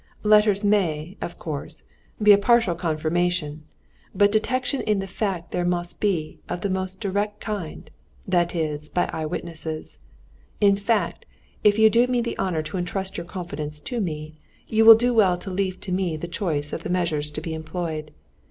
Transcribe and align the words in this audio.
"Letters 0.23 0.63
may, 0.63 1.15
of 1.21 1.37
course, 1.37 1.83
be 2.19 2.31
a 2.31 2.37
partial 2.39 2.73
confirmation; 2.73 3.65
but 4.15 4.31
detection 4.31 4.81
in 4.81 4.97
the 4.97 5.05
fact 5.05 5.51
there 5.51 5.63
must 5.63 5.99
be 5.99 6.39
of 6.49 6.61
the 6.61 6.71
most 6.71 6.99
direct 6.99 7.39
kind, 7.39 7.87
that 8.27 8.55
is, 8.55 8.89
by 8.89 9.11
eyewitnesses. 9.13 9.99
In 10.59 10.75
fact, 10.75 11.27
if 11.63 11.77
you 11.77 11.91
do 11.91 12.07
me 12.07 12.19
the 12.19 12.35
honor 12.39 12.63
to 12.63 12.77
intrust 12.77 13.15
your 13.15 13.27
confidence 13.27 13.79
to 13.81 14.01
me, 14.01 14.33
you 14.67 14.85
will 14.85 14.95
do 14.95 15.13
well 15.13 15.37
to 15.37 15.51
leave 15.51 15.87
me 15.87 16.17
the 16.17 16.27
choice 16.27 16.73
of 16.73 16.81
the 16.81 16.89
measures 16.89 17.29
to 17.29 17.39
be 17.39 17.53
employed. 17.53 18.11